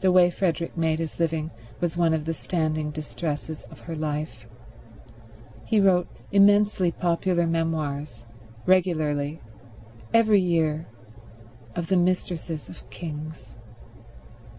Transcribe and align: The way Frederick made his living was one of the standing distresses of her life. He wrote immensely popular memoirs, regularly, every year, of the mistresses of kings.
The 0.00 0.10
way 0.10 0.30
Frederick 0.30 0.74
made 0.78 0.98
his 0.98 1.18
living 1.20 1.50
was 1.78 1.94
one 1.94 2.14
of 2.14 2.24
the 2.24 2.32
standing 2.32 2.90
distresses 2.90 3.64
of 3.64 3.80
her 3.80 3.94
life. 3.94 4.48
He 5.66 5.78
wrote 5.78 6.08
immensely 6.32 6.90
popular 6.90 7.46
memoirs, 7.46 8.24
regularly, 8.64 9.42
every 10.14 10.40
year, 10.40 10.86
of 11.76 11.88
the 11.88 11.98
mistresses 11.98 12.66
of 12.70 12.88
kings. 12.88 13.54